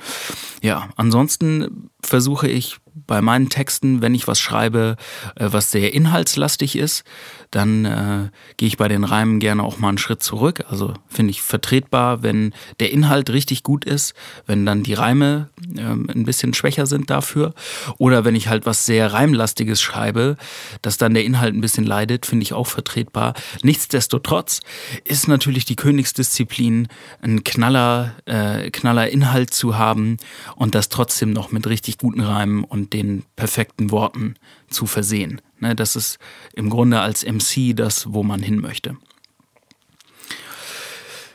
Ja, 0.62 0.88
ansonsten 0.96 1.90
versuche 2.02 2.48
ich 2.48 2.78
bei 2.94 3.20
meinen 3.20 3.48
Texten, 3.48 4.02
wenn 4.02 4.14
ich 4.14 4.26
was 4.28 4.40
schreibe, 4.40 4.96
äh, 5.36 5.48
was 5.50 5.70
sehr 5.70 5.94
inhaltslastig 5.94 6.76
ist, 6.76 7.04
dann 7.50 7.84
äh, 7.84 8.28
gehe 8.56 8.68
ich 8.68 8.76
bei 8.76 8.88
den 8.88 9.04
Reimen 9.04 9.40
gerne 9.40 9.62
auch 9.64 9.78
mal 9.78 9.88
einen 9.88 9.98
Schritt 9.98 10.22
zurück. 10.22 10.64
Also 10.68 10.94
finde 11.08 11.32
ich 11.32 11.42
vertretbar, 11.42 12.22
wenn 12.22 12.54
der 12.78 12.92
Inhalt 12.92 13.30
richtig 13.30 13.62
gut 13.62 13.84
ist, 13.84 14.14
wenn 14.46 14.64
dann 14.64 14.82
die 14.82 14.94
Reime 14.94 15.48
äh, 15.76 15.80
ein 15.80 16.24
bisschen 16.24 16.54
schwächer 16.54 16.86
sind 16.86 17.10
dafür. 17.10 17.54
Oder 17.98 18.24
wenn 18.24 18.36
ich 18.36 18.48
halt 18.48 18.66
was 18.66 18.86
sehr 18.86 19.12
Reimlastiges 19.12 19.80
schreibe, 19.80 20.36
dass 20.82 20.96
dann 20.96 21.14
der 21.14 21.24
Inhalt 21.24 21.54
ein 21.54 21.60
bisschen 21.60 21.84
leidet, 21.84 22.24
finde 22.24 22.44
ich 22.44 22.52
auch 22.52 22.66
vertretbar. 22.66 23.34
Nichtsdestotrotz 23.62 24.60
ist 25.04 25.26
natürlich 25.26 25.64
die 25.64 25.76
Königsdisziplin, 25.76 26.88
einen 27.20 27.42
Knaller, 27.42 28.14
äh, 28.26 28.70
Knaller 28.70 29.08
Inhalt 29.08 29.52
zu 29.52 29.76
haben 29.76 30.18
und 30.54 30.74
das 30.74 30.88
trotzdem 30.88 31.32
noch 31.32 31.50
mit 31.50 31.66
richtig 31.66 31.98
guten 31.98 32.20
Reimen 32.20 32.62
und 32.64 32.79
den 32.88 33.24
perfekten 33.36 33.90
Worten 33.90 34.36
zu 34.70 34.86
versehen. 34.86 35.42
Ne, 35.58 35.74
das 35.76 35.96
ist 35.96 36.18
im 36.54 36.70
Grunde 36.70 37.00
als 37.00 37.24
MC 37.24 37.76
das, 37.76 38.12
wo 38.12 38.22
man 38.22 38.42
hin 38.42 38.60
möchte. 38.60 38.96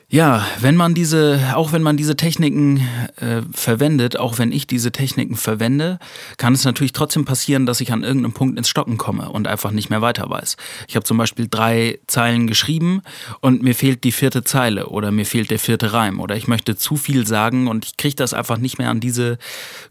Ja, 0.07 0.45
wenn 0.59 0.75
man 0.75 0.93
diese, 0.93 1.53
auch 1.55 1.71
wenn 1.71 1.81
man 1.81 1.97
diese 1.97 2.15
Techniken 2.15 2.87
äh, 3.15 3.41
verwendet, 3.51 4.19
auch 4.19 4.37
wenn 4.37 4.51
ich 4.51 4.67
diese 4.67 4.91
Techniken 4.91 5.35
verwende, 5.35 5.97
kann 6.37 6.53
es 6.53 6.63
natürlich 6.63 6.93
trotzdem 6.93 7.25
passieren, 7.25 7.65
dass 7.65 7.81
ich 7.81 7.91
an 7.91 8.03
irgendeinem 8.03 8.33
Punkt 8.33 8.57
ins 8.57 8.69
Stocken 8.69 8.97
komme 8.97 9.29
und 9.31 9.47
einfach 9.47 9.71
nicht 9.71 9.89
mehr 9.89 10.03
weiter 10.03 10.29
weiß. 10.29 10.57
Ich 10.87 10.95
habe 10.95 11.05
zum 11.05 11.17
Beispiel 11.17 11.47
drei 11.49 11.97
Zeilen 12.05 12.45
geschrieben 12.45 13.01
und 13.41 13.63
mir 13.63 13.73
fehlt 13.73 14.03
die 14.03 14.11
vierte 14.11 14.43
Zeile 14.43 14.89
oder 14.89 15.11
mir 15.11 15.25
fehlt 15.25 15.49
der 15.49 15.59
vierte 15.59 15.91
Reim 15.91 16.19
oder 16.19 16.35
ich 16.35 16.47
möchte 16.47 16.75
zu 16.75 16.97
viel 16.97 17.25
sagen 17.25 17.67
und 17.67 17.83
ich 17.85 17.97
kriege 17.97 18.15
das 18.15 18.35
einfach 18.35 18.59
nicht 18.59 18.77
mehr 18.77 18.91
an 18.91 18.99
diese 18.99 19.39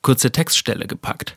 kurze 0.01 0.31
Textstelle 0.31 0.87
gepackt. 0.87 1.37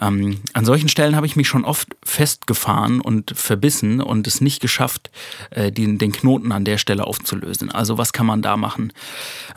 Ähm, 0.00 0.40
an 0.52 0.64
solchen 0.64 0.88
Stellen 0.88 1.16
habe 1.16 1.26
ich 1.26 1.36
mich 1.36 1.48
schon 1.48 1.64
oft 1.64 1.88
festgefahren 2.04 3.00
und 3.00 3.32
verbissen 3.36 4.00
und 4.00 4.26
es 4.26 4.40
nicht 4.40 4.60
geschafft, 4.60 5.10
äh, 5.50 5.72
den, 5.72 5.98
den 5.98 6.12
Knoten 6.12 6.52
an 6.52 6.64
der 6.64 6.78
Stelle 6.78 7.06
aufzulösen. 7.06 7.70
Also 7.70 7.95
was 7.98 8.12
kann 8.12 8.26
man 8.26 8.42
da 8.42 8.56
machen? 8.56 8.92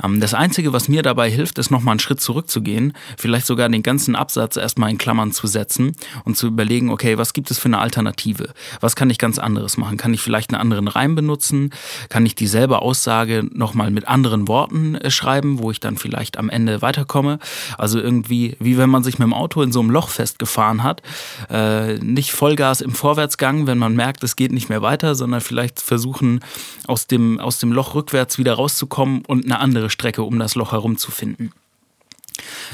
Ähm, 0.03 0.19
das 0.19 0.34
Einzige, 0.34 0.74
was 0.74 0.88
mir 0.88 1.03
dabei 1.03 1.29
hilft, 1.29 1.58
ist 1.60 1.72
nochmal 1.72 1.93
einen 1.93 2.00
Schritt 2.00 2.22
zurückzugehen, 2.22 2.93
vielleicht 3.17 3.46
sogar 3.46 3.69
den 3.69 3.84
ganzen 3.84 4.15
Absatz 4.15 4.58
erstmal 4.58 4.89
in 4.89 4.98
Klammern 4.98 5.31
zu 5.31 5.48
setzen 5.48 5.93
und 6.25 6.38
zu 6.38 6.48
überlegen, 6.48 6.89
okay, 6.89 7.17
was 7.17 7.34
gibt 7.34 7.51
es 7.51 7.60
für 7.60 7.67
eine 7.67 7.79
Alternative? 7.79 8.53
Was 8.79 8.96
kann 8.96 9.10
ich 9.10 9.17
ganz 9.17 9.39
anderes 9.39 9.77
machen? 9.77 9.98
Kann 9.98 10.13
ich 10.13 10.22
vielleicht 10.22 10.51
einen 10.53 10.62
anderen 10.62 10.88
Reim 10.88 11.15
benutzen? 11.15 11.72
Kann 12.10 12.25
ich 12.25 12.36
dieselbe 12.36 12.81
Aussage 12.81 13.46
nochmal 13.51 13.91
mit 13.91 14.08
anderen 14.08 14.48
Worten 14.48 14.96
äh, 14.96 15.12
schreiben, 15.12 15.60
wo 15.60 15.72
ich 15.72 15.79
dann 15.79 15.98
vielleicht 15.98 16.38
am 16.38 16.50
Ende 16.50 16.81
weiterkomme? 16.81 17.39
Also 17.77 18.00
irgendwie, 18.00 18.55
wie 18.60 18.77
wenn 18.77 18.89
man 18.89 19.03
sich 19.03 19.19
mit 19.19 19.25
dem 19.25 19.34
Auto 19.34 19.62
in 19.62 19.72
so 19.72 19.79
einem 19.79 19.89
Loch 19.89 20.10
festgefahren 20.10 20.84
hat. 20.84 21.01
Äh, 21.50 21.96
nicht 21.96 22.31
Vollgas 22.31 22.81
im 22.81 22.91
Vorwärtsgang, 22.91 23.67
wenn 23.67 23.77
man 23.77 23.96
merkt, 23.96 24.24
es 24.24 24.36
geht 24.36 24.51
nicht 24.51 24.69
mehr 24.69 24.81
weiter, 24.81 25.15
sondern 25.15 25.41
vielleicht 25.41 25.81
versuchen, 25.81 26.41
aus 26.88 27.08
dem, 27.08 27.39
aus 27.39 27.60
dem 27.60 27.72
Loch 27.72 27.96
rückwärts 27.96 28.28
wieder 28.38 28.53
rauszukommen 28.53 29.24
und 29.25 29.45
eine 29.45 29.59
andere 29.59 29.89
Strecke 29.89 30.24
um 30.24 30.39
das 30.39 30.55
Loch 30.55 30.71
herum 30.71 30.98
zu 30.98 31.12
finden. 31.12 31.51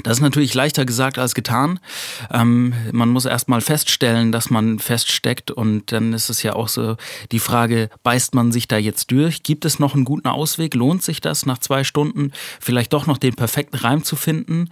Das 0.04 0.18
ist 0.18 0.22
natürlich 0.22 0.54
leichter 0.54 0.86
gesagt 0.86 1.18
als 1.18 1.36
getan. 1.36 1.80
Ähm, 2.32 2.74
man 2.92 3.10
muss 3.10 3.26
erstmal 3.26 3.62
feststellen, 3.62 4.32
dass 4.32 4.50
man 4.50 4.80
feststeckt 4.80 5.52
und 5.52 5.92
dann 5.92 6.14
ist 6.14 6.30
es 6.30 6.44
ja 6.44 6.54
auch 6.54 6.68
so 6.68 6.98
die 7.32 7.40
Frage, 7.40 7.90
beißt 8.04 8.36
man 8.36 8.52
sich 8.52 8.68
da 8.68 8.78
jetzt 8.78 9.12
durch? 9.12 9.44
Gibt 9.44 9.66
es 9.66 9.80
noch 9.80 9.96
einen 9.96 10.06
guten 10.06 10.28
Ausweg? 10.28 10.76
Lohnt 10.76 11.04
sich 11.04 11.22
das 11.22 11.46
nach 11.46 11.58
zwei 11.60 11.84
Stunden 11.84 12.32
vielleicht 12.60 12.94
doch 12.94 13.08
noch 13.08 13.18
den 13.18 13.36
perfekten 13.36 13.78
Reim 13.78 14.04
zu 14.04 14.16
finden? 14.16 14.70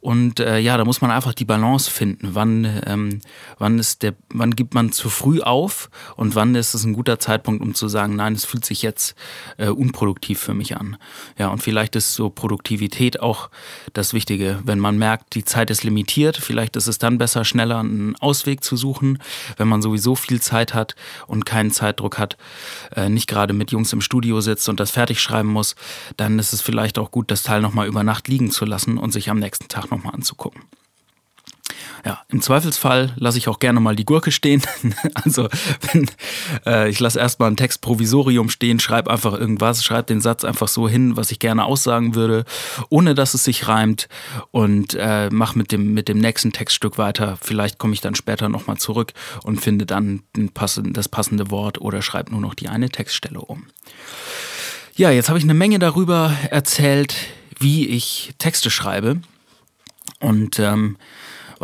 Und 0.00 0.40
äh, 0.40 0.58
ja, 0.58 0.76
da 0.76 0.84
muss 0.84 1.00
man 1.00 1.10
einfach 1.10 1.34
die 1.34 1.44
Balance 1.44 1.90
finden. 1.90 2.30
Wann, 2.34 2.82
ähm, 2.86 3.20
wann, 3.58 3.78
ist 3.78 4.02
der, 4.02 4.14
wann 4.30 4.52
gibt 4.52 4.74
man 4.74 4.92
zu 4.92 5.08
früh 5.08 5.40
auf 5.40 5.90
und 6.16 6.34
wann 6.34 6.54
ist 6.54 6.74
es 6.74 6.84
ein 6.84 6.92
guter 6.92 7.18
Zeitpunkt, 7.18 7.62
um 7.62 7.74
zu 7.74 7.88
sagen, 7.88 8.16
nein, 8.16 8.34
es 8.34 8.44
fühlt 8.44 8.64
sich 8.64 8.82
jetzt 8.82 9.14
äh, 9.56 9.68
unproduktiv 9.68 10.40
für 10.40 10.54
mich 10.54 10.76
an. 10.76 10.96
Ja, 11.38 11.48
und 11.48 11.62
vielleicht 11.62 11.96
ist 11.96 12.14
so 12.14 12.30
Produktivität 12.30 13.20
auch 13.20 13.50
das 13.92 14.14
Wichtige. 14.14 14.43
Wenn 14.64 14.78
man 14.78 14.98
merkt, 14.98 15.34
die 15.34 15.44
Zeit 15.44 15.70
ist 15.70 15.84
limitiert, 15.84 16.36
vielleicht 16.36 16.76
ist 16.76 16.86
es 16.86 16.98
dann 16.98 17.18
besser, 17.18 17.44
schneller 17.44 17.78
einen 17.78 18.16
Ausweg 18.16 18.62
zu 18.62 18.76
suchen, 18.76 19.18
wenn 19.56 19.68
man 19.68 19.82
sowieso 19.82 20.14
viel 20.14 20.40
Zeit 20.40 20.74
hat 20.74 20.94
und 21.26 21.46
keinen 21.46 21.70
Zeitdruck 21.70 22.18
hat, 22.18 22.36
äh, 22.94 23.08
nicht 23.08 23.28
gerade 23.28 23.52
mit 23.52 23.70
Jungs 23.70 23.92
im 23.92 24.00
Studio 24.00 24.40
sitzt 24.40 24.68
und 24.68 24.80
das 24.80 24.90
fertig 24.90 25.20
schreiben 25.20 25.48
muss, 25.48 25.74
dann 26.16 26.38
ist 26.38 26.52
es 26.52 26.60
vielleicht 26.60 26.98
auch 26.98 27.10
gut, 27.10 27.30
das 27.30 27.42
Teil 27.42 27.60
nochmal 27.60 27.86
über 27.86 28.04
Nacht 28.04 28.28
liegen 28.28 28.50
zu 28.50 28.64
lassen 28.64 28.98
und 28.98 29.12
sich 29.12 29.30
am 29.30 29.38
nächsten 29.38 29.68
Tag 29.68 29.90
nochmal 29.90 30.14
anzugucken. 30.14 30.62
Ja, 32.04 32.22
im 32.28 32.42
Zweifelsfall 32.42 33.14
lasse 33.16 33.38
ich 33.38 33.48
auch 33.48 33.58
gerne 33.58 33.80
mal 33.80 33.96
die 33.96 34.04
Gurke 34.04 34.30
stehen. 34.30 34.62
also 35.14 35.48
wenn, 35.92 36.10
äh, 36.66 36.90
ich 36.90 37.00
lasse 37.00 37.18
erstmal 37.18 37.50
ein 37.50 37.56
Textprovisorium 37.56 38.50
stehen, 38.50 38.78
schreibe 38.78 39.10
einfach 39.10 39.32
irgendwas, 39.32 39.82
schreibe 39.82 40.04
den 40.04 40.20
Satz 40.20 40.44
einfach 40.44 40.68
so 40.68 40.86
hin, 40.86 41.16
was 41.16 41.30
ich 41.30 41.38
gerne 41.38 41.64
aussagen 41.64 42.14
würde, 42.14 42.44
ohne 42.90 43.14
dass 43.14 43.32
es 43.32 43.44
sich 43.44 43.68
reimt 43.68 44.08
und 44.50 44.94
äh, 44.98 45.30
mache 45.30 45.56
mit 45.56 45.72
dem, 45.72 45.94
mit 45.94 46.08
dem 46.08 46.18
nächsten 46.18 46.52
Textstück 46.52 46.98
weiter. 46.98 47.38
Vielleicht 47.40 47.78
komme 47.78 47.94
ich 47.94 48.02
dann 48.02 48.14
später 48.14 48.50
nochmal 48.50 48.76
zurück 48.76 49.14
und 49.42 49.62
finde 49.62 49.86
dann 49.86 50.24
das 50.34 51.08
passende 51.08 51.50
Wort 51.50 51.80
oder 51.80 52.02
schreibe 52.02 52.32
nur 52.32 52.40
noch 52.42 52.54
die 52.54 52.68
eine 52.68 52.90
Textstelle 52.90 53.40
um. 53.40 53.64
Ja, 54.94 55.10
jetzt 55.10 55.28
habe 55.28 55.38
ich 55.38 55.44
eine 55.44 55.54
Menge 55.54 55.78
darüber 55.78 56.36
erzählt, 56.50 57.16
wie 57.58 57.88
ich 57.88 58.34
Texte 58.38 58.70
schreibe. 58.70 59.20
Und 60.20 60.58
ähm, 60.58 60.96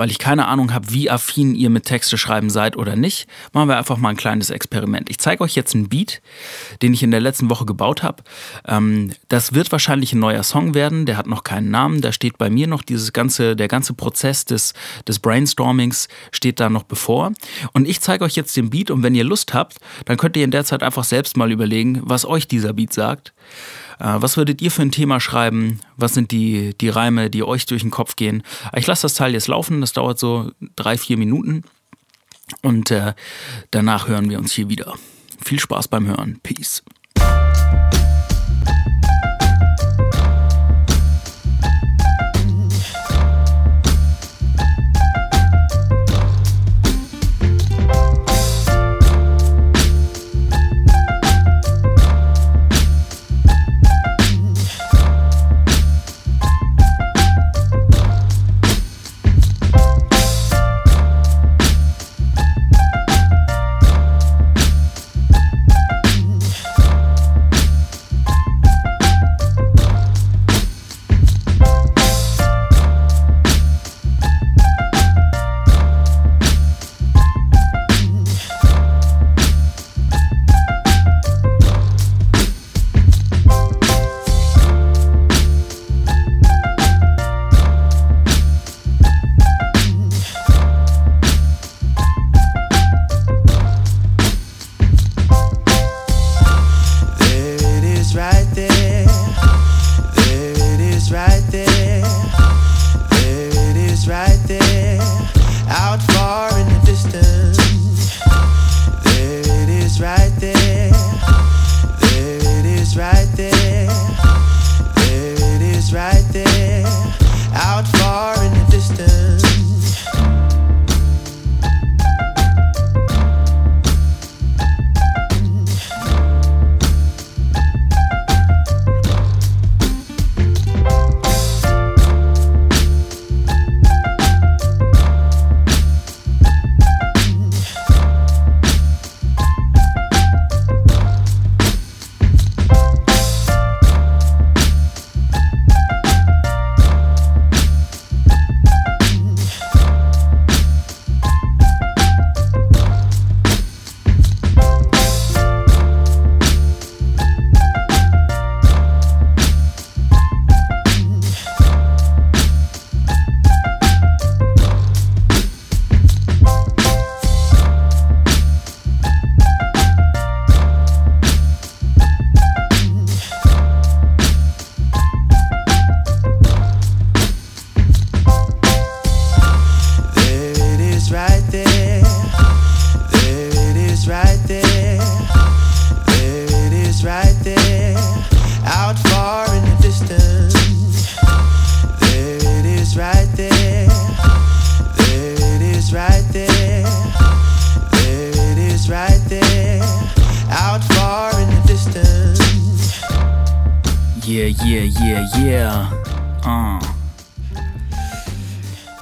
weil 0.01 0.11
ich 0.11 0.19
keine 0.19 0.47
Ahnung 0.47 0.73
habe, 0.73 0.91
wie 0.95 1.11
affin 1.11 1.55
ihr 1.55 1.69
mit 1.69 1.85
Texte 1.85 2.17
schreiben 2.17 2.49
seid 2.49 2.79
oder 2.79 2.97
nicht, 2.97 3.29
machen 3.53 3.69
wir 3.69 3.77
einfach 3.77 3.99
mal 3.99 4.09
ein 4.09 4.17
kleines 4.17 4.49
Experiment. 4.49 5.11
Ich 5.11 5.19
zeige 5.19 5.45
euch 5.45 5.55
jetzt 5.55 5.75
einen 5.75 5.91
Beat, 5.91 6.23
den 6.81 6.95
ich 6.95 7.03
in 7.03 7.11
der 7.11 7.21
letzten 7.21 7.51
Woche 7.51 7.67
gebaut 7.67 8.03
habe. 8.03 8.23
Ähm, 8.67 9.13
das 9.29 9.53
wird 9.53 9.71
wahrscheinlich 9.73 10.15
ein 10.15 10.19
neuer 10.19 10.43
Song 10.43 10.73
werden, 10.73 11.05
der 11.05 11.19
hat 11.19 11.27
noch 11.27 11.45
keinen 11.45 11.71
Namen, 11.71 12.01
da 12.01 12.13
steht 12.13 12.39
bei 12.39 12.49
mir 12.49 12.67
noch 12.67 12.81
dieses 12.81 13.13
ganze, 13.13 13.57
der 13.57 13.69
ganze 13.69 13.93
Prozess 13.93 14.47
des, 14.47 14.73
des 15.07 15.19
Brainstormings 15.19 16.09
steht 16.33 16.61
da 16.61 16.71
noch 16.71 16.85
bevor. 16.85 17.33
Und 17.75 17.87
ich 17.87 18.01
zeige 18.01 18.25
euch 18.25 18.37
jetzt 18.37 18.57
den 18.57 18.71
Beat 18.71 18.91
und 18.91 19.03
wenn 19.03 19.15
ihr 19.15 19.25
Lust 19.25 19.53
habt, 19.53 19.77
dann 20.07 20.17
könnt 20.17 20.35
ihr 20.35 20.45
in 20.45 20.51
der 20.51 20.65
Zeit 20.65 20.83
einfach 20.83 21.05
selbst 21.05 21.37
mal 21.37 21.53
überlegen, 21.53 22.01
was 22.05 22.25
euch 22.25 22.49
dieser 22.49 22.73
Beat 22.73 22.95
sagt. 22.95 23.35
Äh, 24.01 24.21
was 24.21 24.37
würdet 24.37 24.61
ihr 24.63 24.71
für 24.71 24.83
ein 24.83 24.91
Thema 24.91 25.21
schreiben? 25.21 25.81
Was 25.97 26.15
sind 26.15 26.33
die, 26.33 26.75
die 26.81 26.89
Reime, 26.89 27.31
die 27.31 27.45
euch 27.45 27.67
durch 27.67 27.83
den 27.83 27.91
Kopf 27.91 28.17
gehen? 28.17 28.43
Ich 28.75 28.87
lasse 28.87 29.03
das 29.03 29.15
Teil 29.15 29.33
jetzt 29.33 29.49
laufen, 29.49 29.81
das 29.81 29.93
dauert 29.93 30.19
so 30.19 30.51
drei, 30.75 30.99
vier 30.99 31.17
Minuten. 31.17 31.63
Und 32.63 32.91
äh, 32.91 33.15
danach 33.71 34.09
hören 34.09 34.29
wir 34.29 34.39
uns 34.39 34.53
hier 34.53 34.69
wieder. 34.69 34.95
Viel 35.43 35.61
Spaß 35.61 35.89
beim 35.89 36.07
Hören. 36.07 36.41
Peace. 36.43 36.83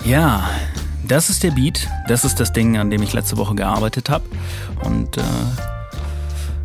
Ja, 0.08 0.48
das 1.06 1.28
ist 1.28 1.42
der 1.42 1.50
Beat. 1.50 1.86
Das 2.06 2.24
ist 2.24 2.40
das 2.40 2.54
Ding, 2.54 2.78
an 2.78 2.88
dem 2.88 3.02
ich 3.02 3.12
letzte 3.12 3.36
Woche 3.36 3.54
gearbeitet 3.54 4.08
habe. 4.08 4.24
Und 4.82 5.18
äh, 5.18 5.22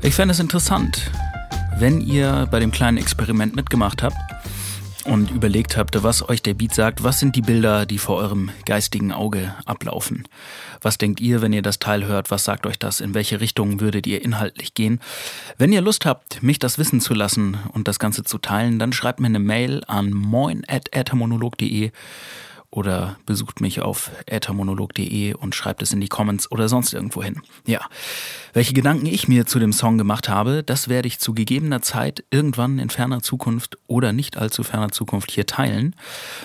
ich 0.01 0.15
fände 0.15 0.31
es 0.31 0.39
interessant, 0.39 1.11
wenn 1.77 1.99
ihr 1.99 2.47
bei 2.49 2.61
dem 2.61 2.71
kleinen 2.71 2.97
Experiment 2.97 3.53
mitgemacht 3.53 4.01
habt 4.01 4.15
und 5.03 5.29
überlegt 5.29 5.75
habt, 5.75 6.01
was 6.03 6.29
euch 6.29 6.41
der 6.41 6.53
Beat 6.53 6.73
sagt, 6.73 7.03
was 7.03 7.19
sind 7.19 7.35
die 7.35 7.41
Bilder, 7.41 7.85
die 7.85 7.97
vor 7.97 8.15
eurem 8.15 8.49
geistigen 8.65 9.11
Auge 9.11 9.53
ablaufen? 9.65 10.25
Was 10.81 10.97
denkt 10.97 11.19
ihr, 11.19 11.41
wenn 11.41 11.51
ihr 11.51 11.61
das 11.61 11.79
Teil 11.79 12.05
hört? 12.05 12.31
Was 12.31 12.45
sagt 12.45 12.65
euch 12.65 12.79
das? 12.79 13.01
In 13.01 13.13
welche 13.13 13.41
Richtung 13.41 13.81
würdet 13.81 14.07
ihr 14.07 14.23
inhaltlich 14.23 14.73
gehen? 14.73 15.01
Wenn 15.57 15.73
ihr 15.73 15.81
Lust 15.81 16.05
habt, 16.05 16.41
mich 16.41 16.59
das 16.59 16.77
wissen 16.77 17.01
zu 17.01 17.13
lassen 17.13 17.57
und 17.73 17.89
das 17.89 17.99
Ganze 17.99 18.23
zu 18.23 18.37
teilen, 18.37 18.79
dann 18.79 18.93
schreibt 18.93 19.19
mir 19.19 19.27
eine 19.27 19.39
Mail 19.39 19.83
an 19.85 20.11
moin.monolog.de 20.11 21.91
oder 22.73 23.17
besucht 23.27 23.61
mich 23.61 23.81
auf 23.81 24.09
äthermonolog.de 24.25 25.35
und 25.35 25.53
schreibt 25.53 25.83
es 25.83 25.93
in 25.93 26.01
die 26.01 26.07
Comments 26.07 26.51
oder 26.51 26.67
sonst 26.67 26.93
irgendwo 26.93 27.21
hin. 27.21 27.41
Ja, 27.67 27.81
welche 28.53 28.73
Gedanken 28.73 29.05
ich 29.05 29.27
mir 29.27 29.45
zu 29.45 29.59
dem 29.59 29.73
Song 29.73 29.99
gemacht 29.99 30.27
habe, 30.27 30.63
das 30.63 30.89
werde 30.89 31.07
ich 31.07 31.19
zu 31.19 31.33
gegebener 31.33 31.83
Zeit 31.83 32.23
irgendwann 32.31 32.79
in 32.79 32.89
ferner 32.89 33.21
Zukunft 33.21 33.77
oder 33.85 34.11
nicht 34.11 34.37
allzu 34.37 34.63
ferner 34.63 34.91
Zukunft 34.91 35.31
hier 35.31 35.45
teilen. 35.45 35.95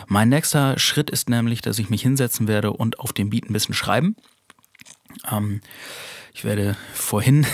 Mein 0.06 0.28
nächster 0.28 0.78
Schritt 0.78 1.08
ist 1.08 1.30
nämlich, 1.30 1.62
dass 1.62 1.78
ich 1.78 1.88
mich 1.88 2.02
hinsetzen 2.02 2.46
werde 2.46 2.72
und 2.72 3.00
auf 3.00 3.14
dem 3.14 3.30
Beat 3.30 3.48
ein 3.48 3.54
bisschen 3.54 3.74
schreiben. 3.74 4.14
Ähm, 5.30 5.60
ich 6.38 6.44
werde 6.44 6.76
vorhin 6.94 7.46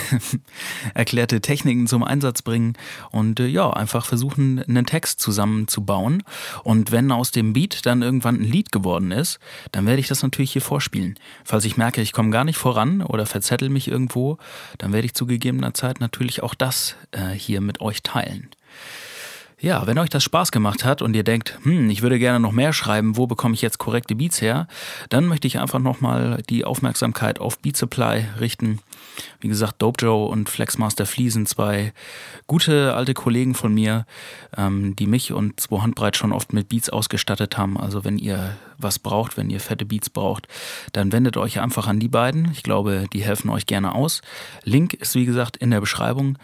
erklärte 0.95 1.41
Techniken 1.41 1.87
zum 1.87 2.05
Einsatz 2.05 2.43
bringen 2.43 2.75
und 3.11 3.41
äh, 3.41 3.47
ja, 3.47 3.71
einfach 3.71 4.05
versuchen, 4.05 4.63
einen 4.63 4.85
Text 4.85 5.21
zusammenzubauen. 5.21 6.23
Und 6.65 6.93
wenn 6.93 7.11
aus 7.11 7.31
dem 7.31 7.55
Beat 7.55 7.87
dann 7.87 8.03
irgendwann 8.03 8.37
ein 8.37 8.45
Lied 8.45 8.73
geworden 8.73 9.11
ist, 9.11 9.39
dann 9.73 9.87
werde 9.87 10.01
ich 10.01 10.09
das 10.09 10.23
natürlich 10.23 10.53
hier 10.53 10.61
vorspielen. 10.61 11.19
Falls 11.45 11.65
ich 11.65 11.79
merke, 11.79 12.03
ich 12.03 12.13
komme 12.13 12.29
gar 12.29 12.45
nicht 12.45 12.59
voran 12.59 13.01
oder 13.01 13.25
verzettel 13.25 13.71
mich 13.71 13.89
irgendwo, 13.89 14.37
dann 14.77 14.93
werde 14.93 15.07
ich 15.07 15.15
zu 15.15 15.25
gegebener 15.25 15.73
Zeit 15.73 16.01
natürlich 16.01 16.43
auch 16.43 16.55
das 16.55 16.97
äh, 17.13 17.31
hier 17.31 17.63
mit 17.63 17.81
euch 17.81 18.03
teilen. 18.03 18.51
Ja, 19.61 19.87
wenn 19.87 19.99
euch 19.99 20.11
das 20.11 20.25
Spaß 20.25 20.51
gemacht 20.51 20.85
hat 20.85 21.01
und 21.01 21.15
ihr 21.15 21.23
denkt, 21.23 21.59
hm, 21.63 21.89
ich 21.89 22.03
würde 22.03 22.19
gerne 22.19 22.41
noch 22.41 22.53
mehr 22.53 22.73
schreiben, 22.73 23.17
wo 23.17 23.27
bekomme 23.27 23.55
ich 23.55 23.63
jetzt 23.63 23.79
korrekte 23.79 24.17
Beats 24.17 24.43
her, 24.43 24.67
dann 25.09 25.27
möchte 25.27 25.47
ich 25.47 25.59
einfach 25.59 25.79
nochmal 25.79 26.43
die 26.51 26.65
Aufmerksamkeit 26.65 27.41
auf 27.41 27.59
Beat 27.61 27.77
Supply 27.77 28.27
richten. 28.41 28.81
Wie 29.41 29.49
gesagt, 29.49 29.81
Dope 29.81 30.05
Joe 30.05 30.27
und 30.29 30.49
Flexmaster 30.49 31.07
Flea 31.07 31.31
sind 31.31 31.49
zwei 31.49 31.93
gute 32.47 32.95
alte 32.95 33.15
Kollegen 33.15 33.55
von 33.55 33.73
mir, 33.73 34.07
ähm, 34.57 34.97
die 34.97 35.07
mich 35.07 35.33
und 35.33 35.61
zwei 35.61 35.81
Handbreit 35.81 36.17
schon 36.17 36.33
oft 36.33 36.53
mit 36.53 36.69
Beats 36.69 36.91
ausgestattet 36.91 37.57
haben. 37.57 37.79
Also 37.79 38.05
wenn 38.05 38.19
ihr 38.19 38.57
was 38.77 38.99
braucht, 38.99 39.37
wenn 39.37 39.51
ihr 39.51 39.61
fette 39.61 39.85
Beats 39.85 40.11
braucht, 40.11 40.49
dann 40.93 41.13
wendet 41.13 41.37
euch 41.37 41.61
einfach 41.61 41.87
an 41.87 42.01
die 42.01 42.09
beiden. 42.09 42.51
Ich 42.53 42.65
glaube, 42.65 43.07
die 43.13 43.23
helfen 43.23 43.51
euch 43.51 43.67
gerne 43.67 43.95
aus. 43.95 44.21
Link 44.65 44.95
ist 44.95 45.15
wie 45.15 45.27
gesagt 45.27 45.57
in 45.57 45.71
der 45.71 45.81
Beschreibung. 45.81 46.39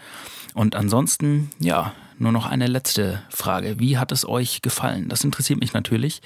Und 0.53 0.75
ansonsten, 0.75 1.49
ja, 1.59 1.93
nur 2.21 2.31
noch 2.31 2.45
eine 2.45 2.67
letzte 2.67 3.21
Frage. 3.29 3.79
Wie 3.79 3.97
hat 3.97 4.11
es 4.11 4.27
euch 4.27 4.61
gefallen? 4.61 5.09
Das 5.09 5.23
interessiert 5.23 5.59
mich 5.59 5.73
natürlich. 5.73 6.21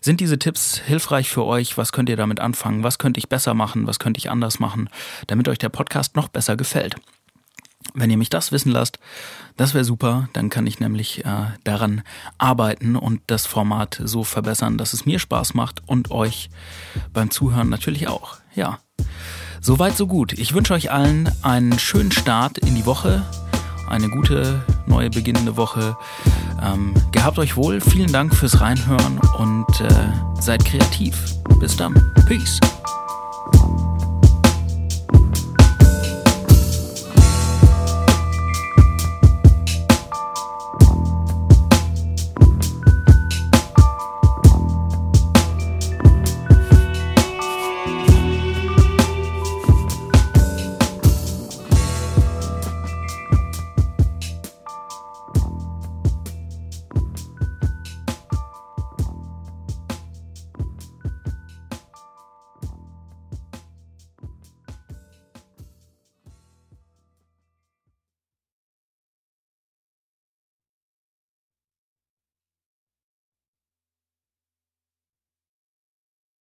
Sind 0.00 0.20
diese 0.20 0.38
Tipps 0.38 0.78
hilfreich 0.78 1.28
für 1.28 1.44
euch? 1.44 1.76
Was 1.76 1.92
könnt 1.92 2.08
ihr 2.08 2.16
damit 2.16 2.40
anfangen? 2.40 2.84
Was 2.84 2.98
könnte 2.98 3.18
ich 3.18 3.28
besser 3.28 3.54
machen? 3.54 3.86
Was 3.86 3.98
könnte 3.98 4.18
ich 4.18 4.30
anders 4.30 4.60
machen, 4.60 4.88
damit 5.26 5.48
euch 5.48 5.58
der 5.58 5.70
Podcast 5.70 6.16
noch 6.16 6.28
besser 6.28 6.56
gefällt? 6.56 6.96
Wenn 7.94 8.10
ihr 8.10 8.18
mich 8.18 8.30
das 8.30 8.52
wissen 8.52 8.70
lasst, 8.70 8.98
das 9.56 9.74
wäre 9.74 9.84
super. 9.84 10.28
Dann 10.34 10.50
kann 10.50 10.66
ich 10.66 10.80
nämlich 10.80 11.24
äh, 11.24 11.46
daran 11.64 12.02
arbeiten 12.38 12.94
und 12.94 13.22
das 13.26 13.46
Format 13.46 14.00
so 14.04 14.22
verbessern, 14.22 14.78
dass 14.78 14.92
es 14.92 15.06
mir 15.06 15.18
Spaß 15.18 15.54
macht 15.54 15.82
und 15.86 16.10
euch 16.10 16.50
beim 17.12 17.30
Zuhören 17.30 17.68
natürlich 17.68 18.06
auch. 18.06 18.36
Ja. 18.54 18.78
Soweit, 19.60 19.96
so 19.96 20.06
gut. 20.06 20.34
Ich 20.34 20.54
wünsche 20.54 20.74
euch 20.74 20.90
allen 20.90 21.30
einen 21.42 21.78
schönen 21.78 22.12
Start 22.12 22.58
in 22.58 22.74
die 22.74 22.86
Woche 22.86 23.22
eine 23.90 24.08
gute 24.08 24.62
neue 24.86 25.10
beginnende 25.10 25.56
Woche. 25.56 25.96
Ähm, 26.62 26.94
gehabt 27.12 27.38
euch 27.38 27.56
wohl, 27.56 27.80
vielen 27.80 28.12
Dank 28.12 28.34
fürs 28.34 28.60
Reinhören 28.60 29.18
und 29.38 29.80
äh, 29.80 30.40
seid 30.40 30.64
kreativ. 30.64 31.16
Bis 31.58 31.76
dann. 31.76 31.94
Peace. 32.26 32.58